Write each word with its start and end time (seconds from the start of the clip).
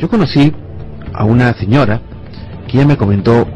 yo 0.00 0.08
conocí 0.08 0.52
a 1.12 1.24
una 1.24 1.52
señora 1.54 2.00
que 2.66 2.78
ya 2.78 2.86
me 2.86 2.96
comentó 2.96 3.46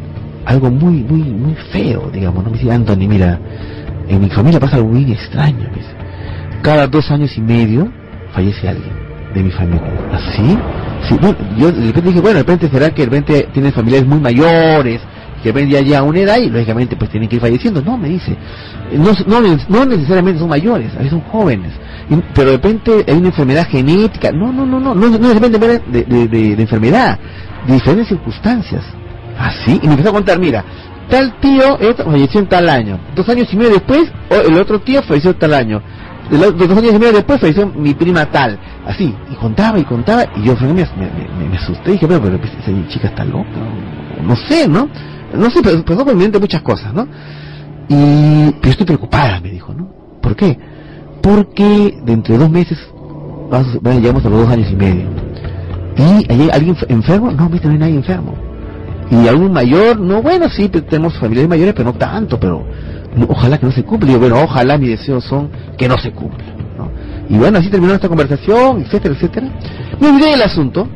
algo 0.45 0.71
muy, 0.71 1.03
muy, 1.03 1.23
muy 1.23 1.55
feo, 1.73 2.11
digamos, 2.13 2.45
¿no? 2.45 2.51
Me 2.51 2.59
dice, 2.59 2.71
Anthony, 2.71 3.09
mira, 3.09 3.39
en 4.09 4.21
mi 4.21 4.29
familia 4.29 4.61
pasa 4.61 4.77
algo 4.77 4.89
muy 4.89 5.11
extraño. 5.11 5.71
Cada 6.63 6.87
dos 6.87 7.11
años 7.11 7.37
y 7.39 7.41
medio 7.41 7.91
fallece 8.33 8.69
alguien 8.69 8.93
de 9.33 9.43
mi 9.43 9.51
familia. 9.51 9.91
¿Así? 10.13 10.59
Sí, 11.09 11.17
bueno, 11.21 11.37
yo 11.57 11.73
de 11.73 11.87
repente 11.87 12.09
dije, 12.09 12.21
bueno, 12.21 12.37
de 12.37 12.43
repente 12.43 12.69
será 12.69 12.91
que 12.91 13.03
de 13.03 13.11
repente 13.11 13.49
tienen 13.53 13.73
familiares 13.73 14.07
muy 14.07 14.21
mayores, 14.21 15.01
que 15.45 15.53
ven 15.53 15.69
ya 15.69 16.03
una 16.03 16.21
edad 16.21 16.39
y 16.39 16.49
lógicamente 16.49 16.97
pues 16.97 17.11
tienen 17.11 17.29
que 17.29 17.37
ir 17.37 17.43
falleciendo. 17.43 17.83
No, 17.83 17.99
me 17.99 18.09
dice, 18.09 18.35
no, 18.95 19.13
no, 19.27 19.59
no 19.69 19.85
necesariamente 19.85 20.41
son 20.41 20.49
mayores, 20.49 20.91
a 20.95 20.97
veces 20.97 21.11
son 21.11 21.21
jóvenes, 21.21 21.71
pero 22.35 22.51
de 22.51 22.57
repente 22.57 23.05
hay 23.07 23.15
una 23.15 23.29
enfermedad 23.29 23.69
genética. 23.69 24.33
No, 24.33 24.51
no, 24.51 24.65
no, 24.65 24.81
no, 24.81 24.95
no, 24.95 25.09
no 25.11 25.19
de, 25.19 26.05
de, 26.29 26.53
enfermedad, 26.63 27.19
de 27.67 27.75
diferentes 27.75 28.09
circunstancias. 28.09 28.83
Así, 29.39 29.79
y 29.83 29.87
me 29.87 29.93
empezó 29.93 30.11
a 30.11 30.13
contar, 30.13 30.39
mira, 30.39 30.65
tal 31.11 31.39
tío 31.41 31.77
falleció 31.97 32.41
en 32.41 32.47
tal 32.47 32.69
año, 32.71 32.99
dos 33.15 33.29
años 33.29 33.47
y 33.53 33.57
medio 33.57 33.73
después, 33.73 34.11
el 34.31 34.59
otro 34.59 34.81
tío 34.81 35.03
falleció 35.03 35.33
en 35.33 35.39
tal 35.39 35.53
año, 35.53 35.83
dos 36.31 36.79
años 36.79 36.95
y 36.95 36.99
medio 36.99 37.13
después 37.13 37.39
falleció 37.39 37.67
mi 37.67 37.93
prima 37.93 38.25
tal, 38.27 38.59
así, 38.87 39.15
y 39.31 39.35
contaba 39.35 39.79
y 39.79 39.85
contaba, 39.85 40.25
y 40.37 40.45
yo 40.45 40.57
me, 40.73 40.83
asusté, 41.57 41.93
dije, 41.93 42.07
pero, 42.07 42.23
pero 42.23 42.39
pues, 42.39 42.53
esa 42.53 42.89
chica 42.89 43.09
está 43.09 43.25
loca, 43.25 43.49
no 44.23 44.37
sé, 44.37 44.69
¿no? 44.69 44.89
No 45.37 45.51
sé, 45.51 45.61
pero 45.63 46.41
muchas 46.41 46.63
cosas, 46.63 46.93
¿no? 46.93 47.07
Y, 47.89 48.53
pero 48.61 48.71
estoy 48.71 48.87
preocupada, 48.87 49.41
me 49.41 49.51
dijo, 49.51 49.75
¿no? 49.75 49.89
¿Por 50.21 50.37
qué? 50.37 50.59
Porque 51.21 51.99
dentro 52.05 52.35
de 52.35 52.41
dos 52.41 52.51
meses, 52.51 52.79
bueno, 53.81 54.01
llegamos 54.01 54.25
a 54.25 54.29
los 54.29 54.41
dos 54.41 54.51
años 54.51 54.71
y 54.71 54.77
medio, 54.77 55.07
y 55.97 56.33
¿hay 56.33 56.51
alguien 56.53 56.77
enfermo? 56.89 57.31
No, 57.31 57.49
viste, 57.49 57.69
no 57.69 57.85
hay 57.85 57.95
enfermo 57.95 58.35
y 59.11 59.29
algún 59.29 59.53
mayor, 59.53 60.01
no, 60.01 60.23
bueno, 60.23 60.49
sí, 60.49 60.69
tenemos 60.69 61.17
familiares 61.19 61.49
mayores, 61.49 61.75
pero 61.75 61.93
no 61.93 61.99
tanto, 61.99 62.39
pero 62.39 62.65
ojalá 63.29 63.59
que 63.59 63.67
no 63.67 63.73
se 63.73 63.85
cumpla. 63.85 64.11
Y 64.11 64.13
yo, 64.15 64.19
bueno, 64.19 64.41
ojalá 64.43 64.79
mis 64.79 64.91
deseos 64.91 65.25
son 65.25 65.51
que 65.77 65.89
no 65.89 65.99
se 65.99 66.11
cumplan. 66.13 66.57
¿no? 66.79 66.91
Y 67.29 67.39
bueno, 67.39 67.59
así 67.59 67.69
terminó 67.69 67.95
esta 67.95 68.09
conversación, 68.09 68.83
etcétera, 68.83 69.15
etcétera. 69.15 69.49
Me 70.01 70.09
olvidé 70.09 70.31
del 70.31 70.43
asunto. 70.43 70.89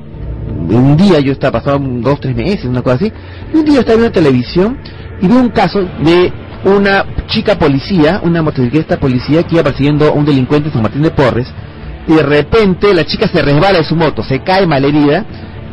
Un 0.69 0.97
día 0.97 1.19
yo 1.21 1.33
estaba, 1.33 1.61
pasaban 1.61 2.03
dos, 2.03 2.21
tres 2.21 2.37
meses, 2.37 2.65
una 2.67 2.83
cosa 2.83 2.97
así. 2.97 3.13
Y 3.53 3.57
un 3.57 3.65
día 3.65 3.81
estaba 3.81 3.99
viendo 3.99 4.13
televisión 4.13 4.79
y 5.21 5.27
vi 5.27 5.35
un 5.35 5.49
caso 5.49 5.81
de 5.81 6.33
una 6.65 7.05
chica 7.27 7.59
policía, 7.59 8.21
una 8.23 8.43
motocicleta 8.43 8.99
policía 8.99 9.43
que 9.43 9.55
iba 9.55 9.65
persiguiendo 9.65 10.07
a 10.07 10.13
un 10.13 10.25
delincuente 10.25 10.69
en 10.69 10.75
San 10.75 10.83
Martín 10.83 11.03
de 11.03 11.11
Porres. 11.11 11.49
Y 12.07 12.15
de 12.15 12.23
repente 12.23 12.95
la 12.95 13.05
chica 13.05 13.29
se 13.29 13.43
resbala 13.43 13.79
de 13.79 13.85
su 13.85 13.97
moto, 13.97 14.23
se 14.23 14.41
cae 14.41 14.67
malherida 14.67 15.25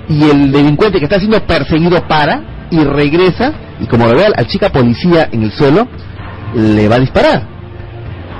y 0.07 0.23
el 0.29 0.51
delincuente 0.51 0.99
que 0.99 1.05
está 1.05 1.19
siendo 1.19 1.39
perseguido 1.45 2.05
para 2.07 2.67
y 2.69 2.83
regresa 2.83 3.53
y 3.79 3.87
como 3.87 4.07
lo 4.07 4.15
ve 4.15 4.25
al, 4.25 4.33
al 4.35 4.47
chica 4.47 4.69
policía 4.69 5.29
en 5.31 5.43
el 5.43 5.51
suelo 5.51 5.87
le 6.53 6.87
va 6.87 6.95
a 6.95 6.99
disparar 6.99 7.43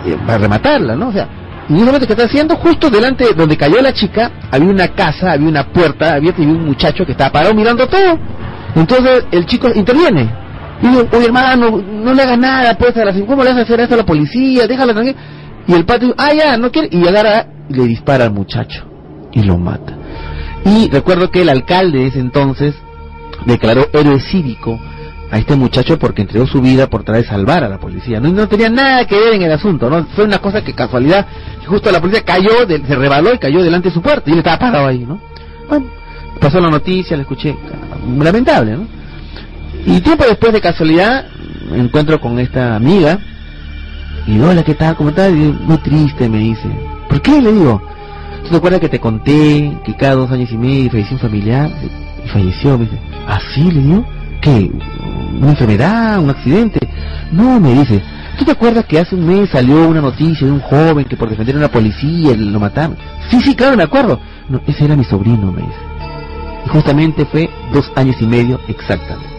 eh, 0.05 0.17
va 0.27 0.35
a 0.35 0.37
rematarla 0.37 0.95
no 0.95 1.09
o 1.09 1.11
sea 1.11 1.27
y 1.69 1.75
ese 1.75 1.85
momento 1.85 2.07
que 2.07 2.13
está 2.13 2.25
haciendo 2.25 2.55
justo 2.55 2.89
delante 2.89 3.25
de 3.25 3.33
donde 3.33 3.57
cayó 3.57 3.81
la 3.81 3.93
chica 3.93 4.31
había 4.51 4.69
una 4.69 4.87
casa 4.89 5.31
había 5.31 5.47
una 5.47 5.67
puerta 5.67 6.13
había, 6.13 6.31
había 6.31 6.47
un 6.47 6.65
muchacho 6.65 7.05
que 7.05 7.13
estaba 7.13 7.31
parado 7.31 7.53
mirando 7.53 7.87
todo. 7.87 8.19
Entonces 8.75 9.25
el 9.31 9.45
chico 9.45 9.69
interviene. 9.73 10.29
Y 10.81 10.87
dice 10.87 11.07
oye 11.11 11.25
hermano 11.25 11.81
no 11.81 12.13
le 12.13 12.21
hagas 12.21 12.37
nada 12.37 12.77
pues 12.77 12.95
a 12.97 13.05
la 13.05 13.13
¿cómo 13.25 13.43
le 13.43 13.49
vas 13.49 13.59
a 13.59 13.61
hacer 13.61 13.79
esto 13.79 13.95
a 13.95 13.97
la 13.97 14.05
policía 14.05 14.67
déjala 14.67 14.93
tranquila 14.93 15.17
y 15.67 15.73
el 15.73 15.85
patio 15.85 16.13
ah 16.17 16.33
ya 16.33 16.57
no 16.57 16.71
quiere 16.71 16.89
y 16.91 17.07
agarra 17.07 17.47
y 17.69 17.73
le 17.73 17.85
dispara 17.85 18.25
al 18.25 18.31
muchacho 18.31 18.85
y 19.35 19.43
lo 19.43 19.57
mata. 19.57 19.93
Y 20.65 20.89
recuerdo 20.89 21.29
que 21.29 21.43
el 21.43 21.49
alcalde 21.49 21.99
de 21.99 22.07
ese 22.07 22.19
entonces 22.19 22.73
declaró 23.45 23.87
héroe 23.93 24.19
cívico 24.19 24.79
a 25.29 25.37
este 25.37 25.55
muchacho 25.55 25.99
porque 25.99 26.21
entregó 26.23 26.47
su 26.47 26.61
vida 26.61 26.87
por 26.87 27.03
tratar 27.03 27.21
de 27.21 27.27
salvar 27.27 27.63
a 27.63 27.69
la 27.69 27.77
policía. 27.77 28.19
No, 28.19 28.29
no 28.29 28.47
tenía 28.47 28.69
nada 28.69 29.05
que 29.05 29.15
ver 29.15 29.33
en 29.33 29.43
el 29.43 29.51
asunto, 29.51 29.89
¿no? 29.89 30.05
Fue 30.15 30.23
una 30.23 30.39
cosa 30.39 30.63
que 30.63 30.73
casualidad, 30.73 31.27
justo 31.65 31.91
la 31.91 31.99
policía 32.01 32.23
cayó, 32.23 32.65
de- 32.65 32.85
se 32.85 32.95
rebaló 32.95 33.33
y 33.33 33.37
cayó 33.39 33.63
delante 33.63 33.89
de 33.89 33.93
su 33.93 34.01
puerta 34.01 34.29
y 34.29 34.33
él 34.33 34.39
estaba 34.39 34.59
parado 34.59 34.87
ahí, 34.87 35.05
¿no? 35.05 35.19
Bueno, 35.69 35.85
pasó 36.39 36.59
la 36.59 36.69
noticia, 36.69 37.15
la 37.17 37.23
escuché, 37.23 37.55
lamentable, 38.19 38.77
¿no? 38.77 38.87
Y 39.85 39.99
tiempo 40.01 40.25
después 40.25 40.51
de 40.53 40.61
casualidad 40.61 41.25
me 41.71 41.79
encuentro 41.79 42.19
con 42.19 42.39
esta 42.39 42.75
amiga 42.75 43.19
y 44.27 44.39
hola, 44.39 44.63
¿qué 44.63 44.73
tal? 44.73 44.95
¿Cómo 44.95 45.09
estás? 45.09 45.31
Muy 45.31 45.77
triste, 45.77 46.27
me 46.29 46.39
dice. 46.39 46.67
¿Por 47.07 47.21
qué? 47.21 47.41
Le 47.41 47.51
digo. 47.51 47.81
¿Tú 48.43 48.49
te 48.51 48.57
acuerdas 48.57 48.79
que 48.79 48.89
te 48.89 48.99
conté 48.99 49.77
que 49.83 49.95
cada 49.95 50.15
dos 50.15 50.31
años 50.31 50.51
y 50.51 50.57
medio 50.57 50.89
falleció 50.91 51.13
un 51.15 51.19
familiar? 51.19 51.69
Y 52.25 52.29
falleció, 52.29 52.77
me 52.77 52.85
dice. 52.85 52.97
¿Ah, 53.27 53.39
sí? 53.53 53.71
Le 53.71 53.81
digo. 53.81 54.05
¿Qué? 54.41 54.71
¿Una 55.39 55.51
enfermedad? 55.51 56.19
¿Un 56.19 56.29
accidente? 56.31 56.79
No, 57.31 57.59
me 57.59 57.73
dice. 57.75 58.01
¿Tú 58.37 58.43
te 58.43 58.51
acuerdas 58.51 58.85
que 58.85 58.99
hace 58.99 59.15
un 59.15 59.25
mes 59.25 59.49
salió 59.49 59.87
una 59.87 60.01
noticia 60.01 60.45
de 60.45 60.53
un 60.53 60.59
joven 60.59 61.05
que 61.05 61.15
por 61.15 61.29
defender 61.29 61.55
a 61.55 61.59
una 61.59 61.67
policía 61.69 62.35
lo 62.35 62.59
mataron? 62.59 62.97
Sí, 63.29 63.39
sí, 63.41 63.55
claro, 63.55 63.77
me 63.77 63.83
acuerdo. 63.83 64.19
No, 64.49 64.61
ese 64.67 64.85
era 64.85 64.95
mi 64.95 65.03
sobrino, 65.03 65.51
me 65.51 65.61
dice. 65.61 65.79
Y 66.65 66.69
justamente 66.69 67.25
fue 67.25 67.49
dos 67.71 67.91
años 67.95 68.15
y 68.19 68.25
medio 68.25 68.59
exactamente. 68.67 69.34